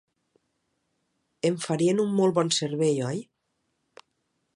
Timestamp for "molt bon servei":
2.21-2.97